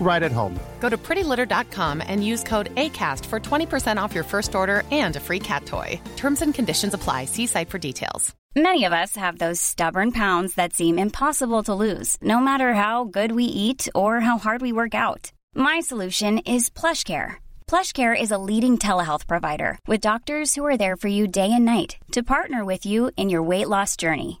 right 0.00 0.22
at 0.22 0.32
home. 0.32 0.58
Go 0.80 0.88
to 0.88 0.96
prettylitter.com 0.96 2.02
and 2.06 2.24
use 2.24 2.42
code 2.44 2.74
ACAST 2.76 3.26
for 3.26 3.40
20% 3.40 4.00
off 4.00 4.14
your 4.14 4.24
first 4.24 4.54
order 4.54 4.82
and 4.90 5.16
a 5.16 5.20
free 5.20 5.40
cat 5.40 5.66
toy. 5.66 6.00
Terms 6.16 6.42
and 6.42 6.54
conditions 6.54 6.94
apply. 6.94 7.24
See 7.24 7.46
site 7.46 7.70
for 7.70 7.78
details. 7.78 8.34
Many 8.56 8.84
of 8.84 8.94
us 8.94 9.16
have 9.16 9.36
those 9.36 9.60
stubborn 9.60 10.12
pounds 10.12 10.54
that 10.54 10.72
seem 10.72 10.98
impossible 10.98 11.62
to 11.64 11.74
lose, 11.74 12.16
no 12.22 12.40
matter 12.40 12.72
how 12.72 13.04
good 13.04 13.32
we 13.32 13.44
eat 13.44 13.86
or 13.94 14.20
how 14.20 14.38
hard 14.38 14.62
we 14.62 14.72
work 14.72 14.94
out. 14.94 15.30
My 15.54 15.80
solution 15.80 16.38
is 16.38 16.70
PlushCare. 16.70 17.34
PlushCare 17.66 18.18
is 18.18 18.30
a 18.30 18.38
leading 18.38 18.78
telehealth 18.78 19.26
provider 19.26 19.78
with 19.86 20.00
doctors 20.00 20.54
who 20.54 20.64
are 20.64 20.78
there 20.78 20.96
for 20.96 21.08
you 21.08 21.28
day 21.28 21.52
and 21.52 21.66
night 21.66 21.98
to 22.12 22.22
partner 22.22 22.64
with 22.64 22.86
you 22.86 23.10
in 23.18 23.28
your 23.28 23.42
weight 23.42 23.68
loss 23.68 23.94
journey. 23.94 24.40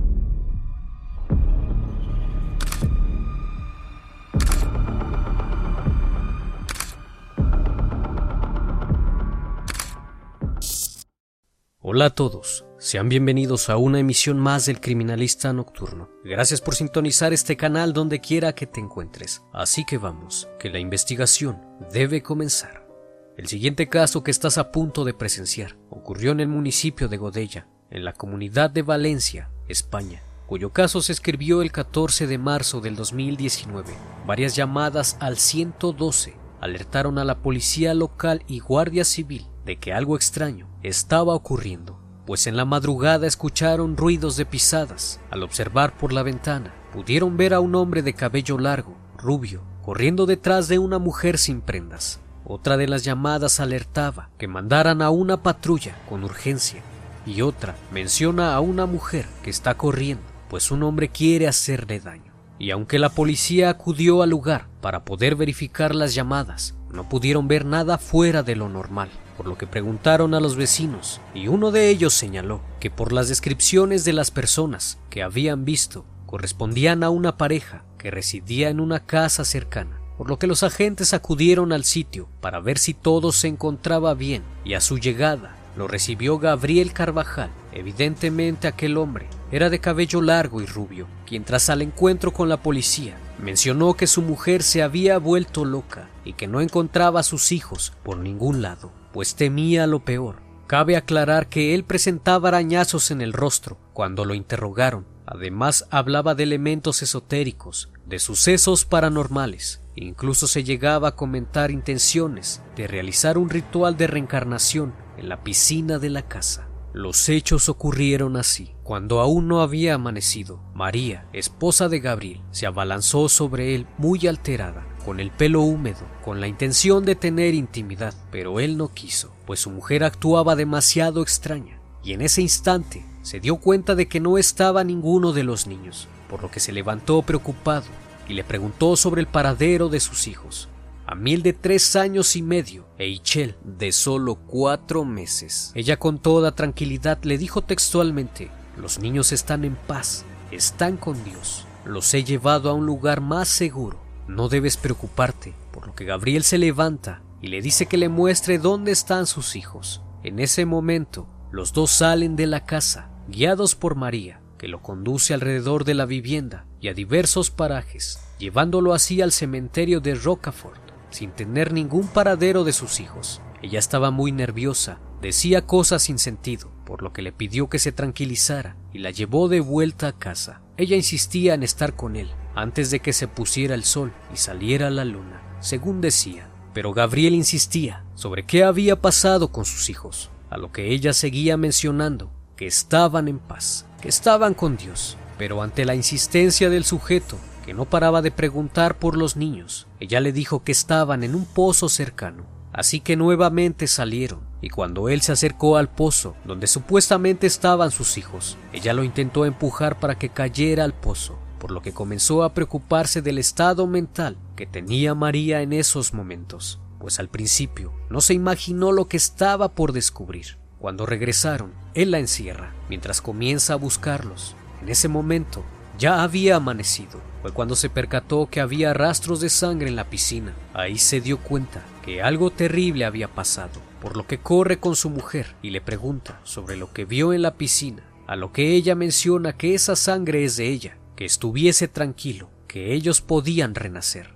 Hola 11.83 12.05
a 12.05 12.09
todos, 12.11 12.63
sean 12.77 13.09
bienvenidos 13.09 13.67
a 13.67 13.77
una 13.77 13.97
emisión 13.97 14.37
más 14.37 14.67
del 14.67 14.79
Criminalista 14.79 15.51
Nocturno. 15.51 16.11
Gracias 16.23 16.61
por 16.61 16.75
sintonizar 16.75 17.33
este 17.33 17.57
canal 17.57 17.91
donde 17.91 18.21
quiera 18.21 18.53
que 18.53 18.67
te 18.67 18.79
encuentres. 18.79 19.41
Así 19.51 19.83
que 19.83 19.97
vamos, 19.97 20.47
que 20.59 20.69
la 20.69 20.77
investigación 20.77 21.59
debe 21.91 22.21
comenzar. 22.21 22.87
El 23.35 23.47
siguiente 23.47 23.89
caso 23.89 24.23
que 24.23 24.29
estás 24.29 24.59
a 24.59 24.71
punto 24.71 25.05
de 25.05 25.15
presenciar 25.15 25.75
ocurrió 25.89 26.33
en 26.33 26.41
el 26.41 26.49
municipio 26.49 27.07
de 27.07 27.17
Godella, 27.17 27.65
en 27.89 28.05
la 28.05 28.13
comunidad 28.13 28.69
de 28.69 28.83
Valencia, 28.83 29.49
España, 29.67 30.21
cuyo 30.45 30.69
caso 30.69 31.01
se 31.01 31.13
escribió 31.13 31.63
el 31.63 31.71
14 31.71 32.27
de 32.27 32.37
marzo 32.37 32.79
del 32.79 32.95
2019. 32.95 33.91
Varias 34.27 34.55
llamadas 34.55 35.17
al 35.19 35.37
112 35.37 36.35
alertaron 36.59 37.17
a 37.17 37.25
la 37.25 37.39
policía 37.39 37.95
local 37.95 38.43
y 38.45 38.59
guardia 38.59 39.03
civil 39.03 39.47
de 39.65 39.77
que 39.77 39.93
algo 39.93 40.15
extraño 40.15 40.67
estaba 40.83 41.33
ocurriendo, 41.33 41.99
pues 42.25 42.47
en 42.47 42.55
la 42.55 42.65
madrugada 42.65 43.27
escucharon 43.27 43.97
ruidos 43.97 44.37
de 44.37 44.45
pisadas. 44.45 45.19
Al 45.29 45.43
observar 45.43 45.97
por 45.97 46.13
la 46.13 46.23
ventana, 46.23 46.73
pudieron 46.93 47.37
ver 47.37 47.53
a 47.53 47.59
un 47.59 47.75
hombre 47.75 48.01
de 48.01 48.13
cabello 48.13 48.57
largo, 48.57 48.95
rubio, 49.17 49.61
corriendo 49.81 50.25
detrás 50.25 50.67
de 50.67 50.79
una 50.79 50.99
mujer 50.99 51.37
sin 51.37 51.61
prendas. 51.61 52.19
Otra 52.43 52.77
de 52.77 52.87
las 52.87 53.03
llamadas 53.03 53.59
alertaba 53.59 54.29
que 54.37 54.47
mandaran 54.47 55.01
a 55.01 55.09
una 55.09 55.43
patrulla 55.43 55.95
con 56.09 56.23
urgencia 56.23 56.81
y 57.25 57.41
otra 57.41 57.75
menciona 57.91 58.55
a 58.55 58.59
una 58.59 58.85
mujer 58.85 59.25
que 59.43 59.49
está 59.49 59.75
corriendo, 59.75 60.23
pues 60.49 60.71
un 60.71 60.83
hombre 60.83 61.09
quiere 61.09 61.47
hacerle 61.47 61.99
daño. 61.99 62.30
Y 62.61 62.69
aunque 62.69 62.99
la 62.99 63.09
policía 63.09 63.71
acudió 63.71 64.21
al 64.21 64.29
lugar 64.29 64.67
para 64.81 65.03
poder 65.03 65.35
verificar 65.35 65.95
las 65.95 66.13
llamadas, 66.13 66.75
no 66.91 67.09
pudieron 67.09 67.47
ver 67.47 67.65
nada 67.65 67.97
fuera 67.97 68.43
de 68.43 68.55
lo 68.55 68.69
normal 68.69 69.09
por 69.41 69.47
lo 69.47 69.57
que 69.57 69.65
preguntaron 69.65 70.35
a 70.35 70.39
los 70.39 70.55
vecinos, 70.55 71.19
y 71.33 71.47
uno 71.47 71.71
de 71.71 71.89
ellos 71.89 72.13
señaló 72.13 72.61
que 72.79 72.91
por 72.91 73.11
las 73.11 73.27
descripciones 73.27 74.05
de 74.05 74.13
las 74.13 74.29
personas 74.29 74.99
que 75.09 75.23
habían 75.23 75.65
visto 75.65 76.05
correspondían 76.27 77.03
a 77.03 77.09
una 77.09 77.37
pareja 77.37 77.83
que 77.97 78.11
residía 78.11 78.69
en 78.69 78.79
una 78.79 79.07
casa 79.07 79.43
cercana, 79.43 79.99
por 80.15 80.29
lo 80.29 80.37
que 80.37 80.45
los 80.45 80.61
agentes 80.61 81.15
acudieron 81.15 81.73
al 81.73 81.85
sitio 81.85 82.29
para 82.39 82.59
ver 82.59 82.77
si 82.77 82.93
todo 82.93 83.31
se 83.31 83.47
encontraba 83.47 84.13
bien, 84.13 84.43
y 84.63 84.75
a 84.75 84.81
su 84.81 84.99
llegada 84.99 85.55
lo 85.75 85.87
recibió 85.87 86.37
Gabriel 86.39 86.93
Carvajal. 86.93 87.51
Evidentemente 87.71 88.67
aquel 88.67 88.97
hombre 88.97 89.27
era 89.51 89.69
de 89.69 89.79
cabello 89.79 90.21
largo 90.21 90.61
y 90.61 90.65
rubio, 90.65 91.07
quien 91.25 91.43
tras 91.43 91.69
al 91.69 91.81
encuentro 91.81 92.31
con 92.33 92.49
la 92.49 92.57
policía 92.57 93.17
mencionó 93.41 93.93
que 93.95 94.07
su 94.07 94.21
mujer 94.21 94.63
se 94.63 94.83
había 94.83 95.17
vuelto 95.17 95.65
loca 95.65 96.09
y 96.25 96.33
que 96.33 96.47
no 96.47 96.61
encontraba 96.61 97.21
a 97.21 97.23
sus 97.23 97.51
hijos 97.51 97.93
por 98.03 98.17
ningún 98.17 98.61
lado 98.61 98.91
pues 99.11 99.35
temía 99.35 99.87
lo 99.87 99.99
peor. 99.99 100.37
Cabe 100.67 100.95
aclarar 100.95 101.47
que 101.47 101.75
él 101.75 101.83
presentaba 101.83 102.49
arañazos 102.49 103.11
en 103.11 103.21
el 103.21 103.33
rostro 103.33 103.77
cuando 103.93 104.23
lo 104.25 104.33
interrogaron. 104.33 105.05
Además 105.33 105.87
hablaba 105.91 106.35
de 106.35 106.43
elementos 106.43 107.01
esotéricos, 107.01 107.89
de 108.05 108.19
sucesos 108.19 108.83
paranormales. 108.83 109.79
Incluso 109.95 110.45
se 110.45 110.65
llegaba 110.65 111.07
a 111.07 111.15
comentar 111.15 111.71
intenciones 111.71 112.61
de 112.75 112.85
realizar 112.85 113.37
un 113.37 113.49
ritual 113.49 113.95
de 113.95 114.07
reencarnación 114.07 114.93
en 115.17 115.29
la 115.29 115.41
piscina 115.41 115.99
de 115.99 116.09
la 116.09 116.27
casa. 116.27 116.67
Los 116.91 117.29
hechos 117.29 117.69
ocurrieron 117.69 118.35
así. 118.35 118.75
Cuando 118.83 119.21
aún 119.21 119.47
no 119.47 119.61
había 119.61 119.93
amanecido, 119.93 120.59
María, 120.73 121.29
esposa 121.31 121.87
de 121.87 122.01
Gabriel, 122.01 122.41
se 122.51 122.65
abalanzó 122.65 123.29
sobre 123.29 123.73
él 123.73 123.87
muy 123.97 124.27
alterada 124.27 124.85
con 125.05 125.21
el 125.21 125.31
pelo 125.31 125.61
húmedo, 125.61 126.05
con 126.25 126.41
la 126.41 126.47
intención 126.47 127.05
de 127.05 127.15
tener 127.15 127.53
intimidad, 127.53 128.13
pero 128.31 128.59
él 128.59 128.75
no 128.77 128.89
quiso, 128.89 129.33
pues 129.47 129.61
su 129.61 129.69
mujer 129.69 130.03
actuaba 130.03 130.57
demasiado 130.57 131.21
extraña, 131.21 131.81
y 132.03 132.11
en 132.11 132.21
ese 132.21 132.41
instante 132.41 133.05
se 133.21 133.39
dio 133.39 133.57
cuenta 133.57 133.95
de 133.95 134.07
que 134.07 134.19
no 134.19 134.37
estaba 134.37 134.83
ninguno 134.83 135.33
de 135.33 135.43
los 135.43 135.67
niños, 135.67 136.07
por 136.29 136.41
lo 136.41 136.51
que 136.51 136.59
se 136.59 136.71
levantó 136.71 137.21
preocupado 137.21 137.85
y 138.27 138.33
le 138.33 138.43
preguntó 138.43 138.95
sobre 138.95 139.21
el 139.21 139.27
paradero 139.27 139.89
de 139.89 139.99
sus 139.99 140.27
hijos. 140.27 140.69
A 141.05 141.15
Mil 141.15 141.43
de 141.43 141.53
tres 141.53 141.95
años 141.95 142.35
y 142.35 142.41
medio 142.41 142.87
e 142.97 143.07
Ichel 143.07 143.55
de 143.63 143.91
solo 143.91 144.35
cuatro 144.35 145.03
meses. 145.03 145.71
Ella 145.75 145.97
con 145.97 146.19
toda 146.19 146.55
tranquilidad 146.55 147.21
le 147.23 147.37
dijo 147.37 147.61
textualmente, 147.61 148.49
los 148.77 148.99
niños 148.99 149.31
están 149.31 149.65
en 149.65 149.75
paz, 149.75 150.23
están 150.51 150.97
con 150.97 151.21
Dios, 151.23 151.65
los 151.85 152.13
he 152.13 152.23
llevado 152.23 152.69
a 152.69 152.73
un 152.73 152.85
lugar 152.85 153.19
más 153.19 153.47
seguro 153.49 154.01
no 154.31 154.47
debes 154.47 154.77
preocuparte, 154.77 155.53
por 155.71 155.87
lo 155.87 155.93
que 155.93 156.05
Gabriel 156.05 156.43
se 156.43 156.57
levanta 156.57 157.21
y 157.41 157.47
le 157.47 157.61
dice 157.61 157.87
que 157.87 157.97
le 157.97 158.09
muestre 158.09 158.59
dónde 158.59 158.91
están 158.91 159.27
sus 159.27 159.55
hijos. 159.55 160.01
En 160.23 160.39
ese 160.39 160.65
momento, 160.65 161.27
los 161.51 161.73
dos 161.73 161.91
salen 161.91 162.35
de 162.35 162.47
la 162.47 162.65
casa, 162.65 163.09
guiados 163.27 163.75
por 163.75 163.95
María, 163.95 164.41
que 164.57 164.67
lo 164.67 164.81
conduce 164.81 165.33
alrededor 165.33 165.85
de 165.85 165.93
la 165.93 166.05
vivienda 166.05 166.65
y 166.79 166.87
a 166.87 166.93
diversos 166.93 167.49
parajes, 167.49 168.19
llevándolo 168.37 168.93
así 168.93 169.21
al 169.21 169.31
cementerio 169.31 170.01
de 170.01 170.15
Rocafort, 170.15 170.81
sin 171.09 171.31
tener 171.31 171.73
ningún 171.73 172.07
paradero 172.07 172.63
de 172.63 172.73
sus 172.73 172.99
hijos. 172.99 173.41
Ella 173.61 173.79
estaba 173.79 174.11
muy 174.11 174.31
nerviosa, 174.31 174.99
decía 175.21 175.65
cosas 175.65 176.03
sin 176.03 176.19
sentido, 176.19 176.71
por 176.85 177.03
lo 177.03 177.13
que 177.13 177.21
le 177.21 177.31
pidió 177.31 177.69
que 177.69 177.79
se 177.79 177.91
tranquilizara 177.91 178.75
y 178.93 178.99
la 178.99 179.11
llevó 179.11 179.47
de 179.47 179.61
vuelta 179.61 180.07
a 180.07 180.17
casa. 180.17 180.61
Ella 180.77 180.95
insistía 180.95 181.53
en 181.53 181.63
estar 181.63 181.95
con 181.95 182.15
él, 182.15 182.29
antes 182.55 182.91
de 182.91 182.99
que 182.99 183.13
se 183.13 183.27
pusiera 183.27 183.75
el 183.75 183.83
sol 183.83 184.13
y 184.33 184.37
saliera 184.37 184.89
la 184.89 185.05
luna, 185.05 185.41
según 185.59 186.01
decía. 186.01 186.49
Pero 186.73 186.93
Gabriel 186.93 187.33
insistía 187.33 188.03
sobre 188.15 188.43
qué 188.43 188.63
había 188.63 189.01
pasado 189.01 189.51
con 189.51 189.65
sus 189.65 189.89
hijos, 189.89 190.31
a 190.49 190.57
lo 190.57 190.71
que 190.71 190.91
ella 190.91 191.13
seguía 191.13 191.57
mencionando 191.57 192.31
que 192.55 192.67
estaban 192.67 193.27
en 193.27 193.39
paz, 193.39 193.85
que 194.01 194.09
estaban 194.09 194.53
con 194.53 194.77
Dios. 194.77 195.17
Pero 195.37 195.61
ante 195.61 195.85
la 195.85 195.95
insistencia 195.95 196.69
del 196.69 196.83
sujeto, 196.83 197.37
que 197.65 197.73
no 197.73 197.85
paraba 197.85 198.21
de 198.21 198.31
preguntar 198.31 198.97
por 198.97 199.17
los 199.17 199.35
niños. 199.35 199.87
Ella 199.99 200.19
le 200.19 200.33
dijo 200.33 200.63
que 200.63 200.71
estaban 200.71 201.23
en 201.23 201.35
un 201.35 201.45
pozo 201.45 201.89
cercano. 201.89 202.45
Así 202.73 203.01
que 203.01 203.17
nuevamente 203.17 203.87
salieron, 203.87 204.39
y 204.61 204.69
cuando 204.69 205.09
él 205.09 205.21
se 205.21 205.33
acercó 205.33 205.75
al 205.75 205.89
pozo, 205.89 206.35
donde 206.45 206.67
supuestamente 206.67 207.45
estaban 207.45 207.91
sus 207.91 208.17
hijos, 208.17 208.57
ella 208.71 208.93
lo 208.93 209.03
intentó 209.03 209.45
empujar 209.45 209.99
para 209.99 210.17
que 210.17 210.29
cayera 210.29 210.85
al 210.85 210.93
pozo, 210.93 211.37
por 211.59 211.71
lo 211.71 211.81
que 211.81 211.91
comenzó 211.91 212.43
a 212.43 212.53
preocuparse 212.53 213.21
del 213.21 213.39
estado 213.39 213.87
mental 213.87 214.37
que 214.55 214.65
tenía 214.65 215.13
María 215.15 215.61
en 215.61 215.73
esos 215.73 216.13
momentos, 216.13 216.79
pues 216.97 217.19
al 217.19 217.27
principio 217.27 217.93
no 218.09 218.21
se 218.21 218.33
imaginó 218.33 218.93
lo 218.93 219.07
que 219.07 219.17
estaba 219.17 219.69
por 219.69 219.91
descubrir. 219.91 220.57
Cuando 220.79 221.05
regresaron, 221.05 221.73
él 221.93 222.11
la 222.11 222.19
encierra, 222.19 222.73
mientras 222.89 223.21
comienza 223.21 223.73
a 223.73 223.77
buscarlos. 223.77 224.55
En 224.81 224.89
ese 224.89 225.07
momento, 225.07 225.63
ya 225.97 226.23
había 226.23 226.55
amanecido. 226.55 227.21
Fue 227.41 227.51
cuando 227.51 227.75
se 227.75 227.89
percató 227.89 228.47
que 228.49 228.61
había 228.61 228.93
rastros 228.93 229.39
de 229.39 229.49
sangre 229.49 229.89
en 229.89 229.95
la 229.95 230.09
piscina. 230.09 230.53
Ahí 230.73 230.97
se 230.97 231.21
dio 231.21 231.37
cuenta 231.39 231.83
que 232.03 232.21
algo 232.21 232.51
terrible 232.51 233.05
había 233.05 233.27
pasado, 233.27 233.79
por 234.01 234.17
lo 234.17 234.25
que 234.25 234.39
corre 234.39 234.79
con 234.79 234.95
su 234.95 235.09
mujer 235.09 235.55
y 235.61 235.69
le 235.69 235.81
pregunta 235.81 236.39
sobre 236.43 236.77
lo 236.77 236.91
que 236.93 237.05
vio 237.05 237.33
en 237.33 237.41
la 237.41 237.55
piscina, 237.55 238.03
a 238.27 238.35
lo 238.35 238.51
que 238.51 238.73
ella 238.73 238.95
menciona 238.95 239.53
que 239.53 239.75
esa 239.75 239.95
sangre 239.95 240.43
es 240.43 240.57
de 240.57 240.69
ella, 240.69 240.97
que 241.15 241.25
estuviese 241.25 241.87
tranquilo, 241.87 242.49
que 242.67 242.93
ellos 242.93 243.21
podían 243.21 243.75
renacer. 243.75 244.31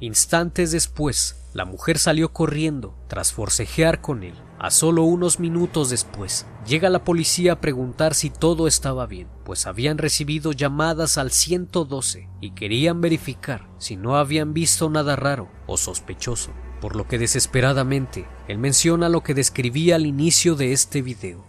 Instantes 0.00 0.72
después, 0.72 1.36
la 1.54 1.64
mujer 1.64 1.98
salió 1.98 2.32
corriendo 2.34 2.94
tras 3.08 3.32
forcejear 3.32 4.02
con 4.02 4.24
él. 4.24 4.34
A 4.58 4.70
solo 4.70 5.02
unos 5.02 5.38
minutos 5.38 5.90
después, 5.90 6.46
llega 6.66 6.88
la 6.88 7.04
policía 7.04 7.52
a 7.52 7.60
preguntar 7.60 8.14
si 8.14 8.30
todo 8.30 8.66
estaba 8.66 9.06
bien, 9.06 9.28
pues 9.44 9.66
habían 9.66 9.98
recibido 9.98 10.52
llamadas 10.52 11.18
al 11.18 11.30
112 11.30 12.30
y 12.40 12.52
querían 12.52 13.02
verificar 13.02 13.68
si 13.76 13.96
no 13.96 14.16
habían 14.16 14.54
visto 14.54 14.88
nada 14.88 15.14
raro 15.14 15.50
o 15.66 15.76
sospechoso, 15.76 16.52
por 16.80 16.96
lo 16.96 17.06
que 17.06 17.18
desesperadamente 17.18 18.26
él 18.48 18.56
menciona 18.56 19.10
lo 19.10 19.22
que 19.22 19.34
describía 19.34 19.96
al 19.96 20.06
inicio 20.06 20.54
de 20.54 20.72
este 20.72 21.02
video. 21.02 21.44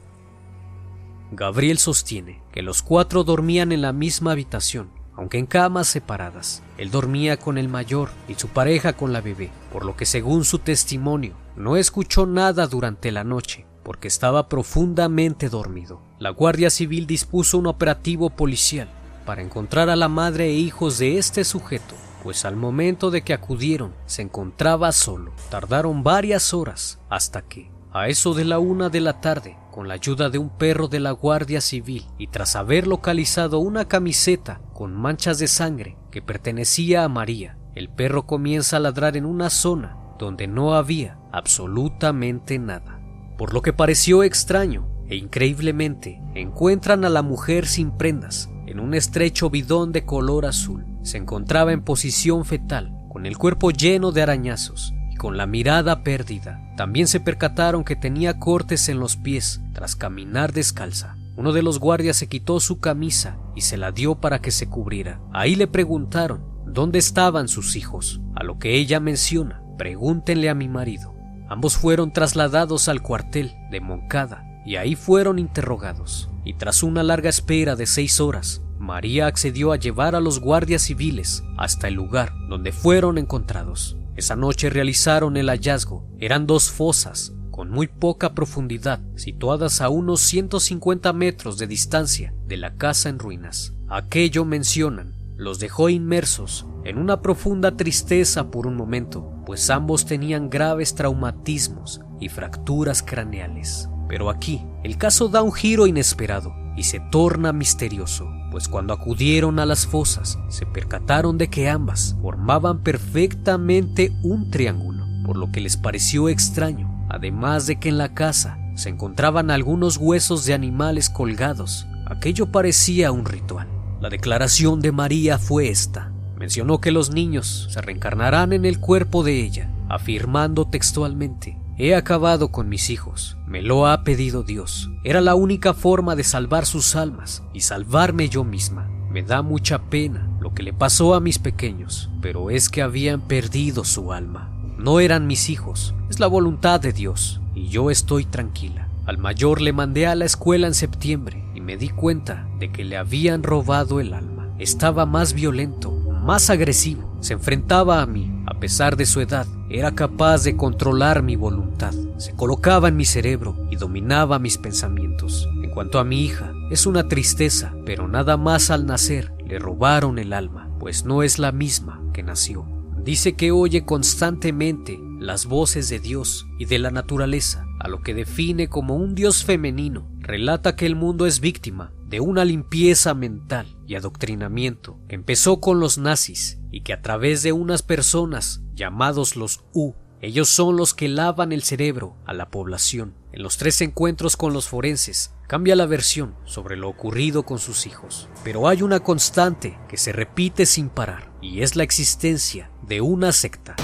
Gabriel 1.31 1.77
sostiene 1.77 2.41
que 2.51 2.61
los 2.61 2.81
cuatro 2.81 3.23
dormían 3.23 3.71
en 3.71 3.81
la 3.81 3.93
misma 3.93 4.33
habitación, 4.33 4.91
aunque 5.17 5.39
en 5.39 5.47
camas 5.47 5.87
separadas. 5.87 6.63
Él 6.77 6.91
dormía 6.91 7.37
con 7.37 7.57
el 7.57 7.67
mayor 7.67 8.09
y 8.29 8.35
su 8.35 8.47
pareja 8.47 8.93
con 8.93 9.11
la 9.11 9.19
bebé, 9.19 9.49
por 9.73 9.83
lo 9.83 9.97
que 9.97 10.05
según 10.05 10.45
su 10.45 10.59
testimonio, 10.59 11.33
no 11.55 11.75
escuchó 11.75 12.25
nada 12.25 12.67
durante 12.67 13.11
la 13.11 13.23
noche, 13.23 13.65
porque 13.83 14.07
estaba 14.07 14.47
profundamente 14.47 15.49
dormido. 15.49 16.01
La 16.19 16.29
Guardia 16.29 16.69
Civil 16.69 17.07
dispuso 17.07 17.57
un 17.57 17.67
operativo 17.67 18.29
policial 18.29 18.87
para 19.25 19.41
encontrar 19.41 19.89
a 19.89 19.95
la 19.95 20.07
madre 20.07 20.45
e 20.45 20.53
hijos 20.53 20.99
de 20.99 21.17
este 21.17 21.43
sujeto, 21.43 21.95
pues 22.23 22.45
al 22.45 22.55
momento 22.55 23.11
de 23.11 23.23
que 23.23 23.33
acudieron 23.33 23.93
se 24.05 24.21
encontraba 24.21 24.91
solo. 24.91 25.33
Tardaron 25.49 26.03
varias 26.03 26.53
horas 26.53 26.99
hasta 27.09 27.41
que, 27.41 27.69
a 27.99 28.09
eso 28.09 28.33
de 28.35 28.45
la 28.45 28.59
una 28.59 28.89
de 28.89 29.01
la 29.01 29.21
tarde, 29.21 29.57
con 29.71 29.87
la 29.87 29.95
ayuda 29.95 30.29
de 30.29 30.37
un 30.37 30.49
perro 30.49 30.87
de 30.87 30.99
la 30.99 31.11
Guardia 31.11 31.61
Civil 31.61 32.05
y 32.19 32.27
tras 32.27 32.55
haber 32.55 32.85
localizado 32.85 33.59
una 33.59 33.87
camiseta 33.87 34.61
con 34.73 34.93
manchas 34.93 35.39
de 35.39 35.47
sangre 35.47 35.97
que 36.11 36.21
pertenecía 36.21 37.03
a 37.03 37.09
María, 37.09 37.57
el 37.73 37.89
perro 37.89 38.27
comienza 38.27 38.77
a 38.77 38.79
ladrar 38.79 39.17
en 39.17 39.25
una 39.25 39.49
zona 39.49 39.97
donde 40.19 40.47
no 40.47 40.75
había 40.75 41.17
absolutamente 41.31 42.59
nada. 42.59 43.01
Por 43.37 43.53
lo 43.53 43.61
que 43.61 43.73
pareció 43.73 44.23
extraño 44.23 44.87
e 45.07 45.15
increíblemente 45.15 46.21
encuentran 46.35 47.03
a 47.03 47.09
la 47.09 47.23
mujer 47.23 47.65
sin 47.65 47.91
prendas 47.91 48.49
en 48.67 48.79
un 48.79 48.93
estrecho 48.93 49.49
bidón 49.49 49.91
de 49.91 50.05
color 50.05 50.45
azul. 50.45 50.85
Se 51.01 51.17
encontraba 51.17 51.71
en 51.71 51.81
posición 51.81 52.45
fetal, 52.45 52.93
con 53.09 53.25
el 53.25 53.37
cuerpo 53.37 53.71
lleno 53.71 54.11
de 54.11 54.21
arañazos 54.21 54.93
con 55.17 55.37
la 55.37 55.47
mirada 55.47 56.03
perdida. 56.03 56.61
También 56.77 57.07
se 57.07 57.19
percataron 57.19 57.83
que 57.83 57.95
tenía 57.95 58.39
cortes 58.39 58.87
en 58.89 58.99
los 58.99 59.17
pies 59.17 59.61
tras 59.73 59.95
caminar 59.95 60.53
descalza. 60.53 61.15
Uno 61.35 61.53
de 61.53 61.61
los 61.61 61.79
guardias 61.79 62.17
se 62.17 62.27
quitó 62.27 62.59
su 62.59 62.79
camisa 62.79 63.37
y 63.55 63.61
se 63.61 63.77
la 63.77 63.91
dio 63.91 64.15
para 64.15 64.39
que 64.39 64.51
se 64.51 64.69
cubriera. 64.69 65.19
Ahí 65.33 65.55
le 65.55 65.67
preguntaron 65.67 66.45
dónde 66.65 66.99
estaban 66.99 67.47
sus 67.47 67.75
hijos, 67.75 68.21
a 68.35 68.43
lo 68.43 68.57
que 68.57 68.75
ella 68.75 68.99
menciona, 68.99 69.61
pregúntenle 69.77 70.49
a 70.49 70.55
mi 70.55 70.67
marido. 70.67 71.13
Ambos 71.49 71.77
fueron 71.77 72.11
trasladados 72.11 72.89
al 72.89 73.01
cuartel 73.01 73.53
de 73.71 73.81
Moncada 73.81 74.43
y 74.65 74.75
ahí 74.75 74.95
fueron 74.95 75.39
interrogados. 75.39 76.29
Y 76.43 76.55
tras 76.55 76.83
una 76.83 77.03
larga 77.03 77.29
espera 77.29 77.75
de 77.75 77.85
seis 77.85 78.19
horas, 78.19 78.61
María 78.79 79.27
accedió 79.27 79.71
a 79.71 79.77
llevar 79.77 80.15
a 80.15 80.19
los 80.19 80.39
guardias 80.39 80.83
civiles 80.83 81.43
hasta 81.57 81.87
el 81.87 81.95
lugar 81.95 82.33
donde 82.49 82.71
fueron 82.71 83.17
encontrados. 83.17 83.97
Esa 84.17 84.35
noche 84.35 84.69
realizaron 84.69 85.37
el 85.37 85.47
hallazgo. 85.47 86.05
Eran 86.19 86.47
dos 86.47 86.69
fosas 86.69 87.33
con 87.51 87.69
muy 87.69 87.87
poca 87.87 88.33
profundidad, 88.33 88.99
situadas 89.15 89.81
a 89.81 89.89
unos 89.89 90.21
150 90.21 91.13
metros 91.13 91.57
de 91.57 91.67
distancia 91.67 92.33
de 92.45 92.57
la 92.57 92.75
casa 92.75 93.09
en 93.09 93.19
ruinas. 93.19 93.73
Aquello 93.87 94.43
mencionan 94.43 95.17
los 95.37 95.59
dejó 95.59 95.89
inmersos 95.89 96.65
en 96.83 96.97
una 96.97 97.21
profunda 97.21 97.77
tristeza 97.77 98.49
por 98.49 98.65
un 98.65 98.75
momento, 98.75 99.31
pues 99.45 99.69
ambos 99.69 100.05
tenían 100.05 100.49
graves 100.49 100.95
traumatismos 100.95 102.01
y 102.19 102.29
fracturas 102.29 103.03
craneales. 103.03 103.87
Pero 104.09 104.31
aquí, 104.31 104.65
el 104.83 104.97
caso 104.97 105.29
da 105.29 105.43
un 105.43 105.53
giro 105.53 105.85
inesperado 105.85 106.55
y 106.75 106.83
se 106.83 106.99
torna 107.11 107.53
misterioso, 107.53 108.27
pues 108.51 108.67
cuando 108.67 108.93
acudieron 108.93 109.59
a 109.59 109.65
las 109.65 109.85
fosas 109.85 110.39
se 110.49 110.65
percataron 110.65 111.37
de 111.37 111.49
que 111.49 111.69
ambas 111.69 112.15
formaban 112.21 112.83
perfectamente 112.83 114.11
un 114.23 114.49
triángulo, 114.51 115.05
por 115.25 115.37
lo 115.37 115.51
que 115.51 115.61
les 115.61 115.77
pareció 115.77 116.29
extraño, 116.29 117.05
además 117.09 117.67
de 117.67 117.79
que 117.79 117.89
en 117.89 117.97
la 117.97 118.13
casa 118.13 118.57
se 118.75 118.89
encontraban 118.89 119.51
algunos 119.51 119.97
huesos 119.97 120.45
de 120.45 120.53
animales 120.53 121.09
colgados. 121.09 121.87
Aquello 122.05 122.51
parecía 122.51 123.11
un 123.11 123.25
ritual. 123.25 123.67
La 123.99 124.09
declaración 124.09 124.79
de 124.81 124.91
María 124.91 125.39
fue 125.39 125.69
esta. 125.69 126.11
Mencionó 126.37 126.79
que 126.79 126.91
los 126.91 127.11
niños 127.11 127.67
se 127.71 127.81
reencarnarán 127.81 128.53
en 128.53 128.65
el 128.65 128.79
cuerpo 128.79 129.23
de 129.23 129.41
ella, 129.41 129.71
afirmando 129.89 130.67
textualmente, 130.67 131.57
He 131.79 131.93
acabado 131.93 132.49
con 132.49 132.69
mis 132.69 132.89
hijos, 132.89 133.37
me 133.45 133.61
lo 133.61 133.85
ha 133.85 134.03
pedido 134.03 134.41
Dios. 134.41 134.89
Era 135.03 135.21
la 135.21 135.35
única 135.35 135.75
forma 135.75 136.15
de 136.15 136.23
salvar 136.23 136.65
sus 136.65 136.95
almas 136.95 137.43
y 137.53 137.59
salvarme 137.59 138.29
yo 138.29 138.43
misma. 138.43 138.89
Me 139.11 139.21
da 139.21 139.43
mucha 139.43 139.83
pena 139.83 140.27
lo 140.41 140.55
que 140.55 140.63
le 140.63 140.73
pasó 140.73 141.13
a 141.13 141.19
mis 141.19 141.37
pequeños, 141.37 142.09
pero 142.19 142.49
es 142.49 142.69
que 142.69 142.81
habían 142.81 143.21
perdido 143.21 143.83
su 143.83 144.11
alma. 144.11 144.51
No 144.79 144.99
eran 144.99 145.27
mis 145.27 145.51
hijos, 145.51 145.93
es 146.09 146.19
la 146.19 146.25
voluntad 146.25 146.79
de 146.79 146.93
Dios, 146.93 147.41
y 147.53 147.67
yo 147.67 147.91
estoy 147.91 148.25
tranquila. 148.25 148.87
Al 149.05 149.19
mayor 149.19 149.61
le 149.61 149.71
mandé 149.71 150.07
a 150.07 150.15
la 150.15 150.25
escuela 150.25 150.65
en 150.65 150.73
septiembre 150.73 151.45
y 151.53 151.61
me 151.61 151.77
di 151.77 151.89
cuenta 151.89 152.47
de 152.57 152.71
que 152.71 152.85
le 152.85 152.97
habían 152.97 153.43
robado 153.43 153.99
el 153.99 154.15
alma. 154.15 154.49
Estaba 154.57 155.05
más 155.05 155.33
violento, 155.33 155.91
más 155.91 156.49
agresivo, 156.49 157.06
se 157.19 157.33
enfrentaba 157.33 158.01
a 158.01 158.05
mí, 158.05 158.31
a 158.45 158.59
pesar 158.59 158.95
de 158.95 159.05
su 159.05 159.21
edad, 159.21 159.47
era 159.69 159.93
capaz 159.93 160.43
de 160.43 160.55
controlar 160.55 161.23
mi 161.23 161.35
voluntad, 161.35 161.93
se 162.17 162.33
colocaba 162.33 162.87
en 162.87 162.95
mi 162.95 163.05
cerebro 163.05 163.55
y 163.69 163.75
dominaba 163.75 164.39
mis 164.39 164.57
pensamientos. 164.57 165.47
En 165.63 165.71
cuanto 165.71 165.99
a 165.99 166.03
mi 166.03 166.23
hija, 166.23 166.53
es 166.71 166.85
una 166.85 167.07
tristeza, 167.07 167.73
pero 167.85 168.07
nada 168.07 168.37
más 168.37 168.71
al 168.71 168.85
nacer 168.85 169.33
le 169.45 169.59
robaron 169.59 170.19
el 170.19 170.33
alma, 170.33 170.69
pues 170.79 171.05
no 171.05 171.23
es 171.23 171.39
la 171.39 171.51
misma 171.51 172.01
que 172.13 172.23
nació. 172.23 172.65
Dice 173.03 173.35
que 173.35 173.51
oye 173.51 173.85
constantemente 173.85 174.99
las 175.19 175.45
voces 175.45 175.89
de 175.89 175.99
Dios 175.99 176.47
y 176.59 176.65
de 176.65 176.79
la 176.79 176.91
naturaleza, 176.91 177.65
a 177.79 177.87
lo 177.87 178.01
que 178.01 178.13
define 178.13 178.69
como 178.69 178.95
un 178.95 179.15
Dios 179.15 179.43
femenino. 179.43 180.09
Relata 180.19 180.75
que 180.75 180.85
el 180.85 180.95
mundo 180.95 181.25
es 181.25 181.39
víctima 181.39 181.91
de 182.07 182.21
una 182.21 182.45
limpieza 182.45 183.13
mental 183.13 183.77
y 183.85 183.95
adoctrinamiento 183.95 184.97
que 185.09 185.15
empezó 185.15 185.59
con 185.59 185.79
los 185.79 185.97
nazis 185.97 186.59
y 186.71 186.81
que 186.81 186.93
a 186.93 187.01
través 187.01 187.43
de 187.43 187.51
unas 187.51 187.83
personas 187.83 188.61
llamados 188.73 189.35
los 189.35 189.65
U, 189.73 189.93
ellos 190.21 190.49
son 190.49 190.77
los 190.77 190.93
que 190.93 191.09
lavan 191.09 191.51
el 191.51 191.63
cerebro 191.63 192.15
a 192.25 192.33
la 192.33 192.49
población. 192.49 193.13
En 193.33 193.43
los 193.43 193.57
tres 193.57 193.81
encuentros 193.81 194.37
con 194.37 194.53
los 194.53 194.67
forenses 194.67 195.33
cambia 195.47 195.75
la 195.75 195.85
versión 195.85 196.33
sobre 196.45 196.77
lo 196.77 196.87
ocurrido 196.87 197.43
con 197.43 197.59
sus 197.59 197.85
hijos, 197.85 198.29
pero 198.43 198.67
hay 198.67 198.81
una 198.81 199.01
constante 199.01 199.77
que 199.89 199.97
se 199.97 200.13
repite 200.13 200.65
sin 200.65 200.89
parar 200.89 201.31
y 201.41 201.61
es 201.61 201.75
la 201.75 201.83
existencia 201.83 202.71
de 202.83 203.01
una 203.01 203.33
secta. 203.33 203.75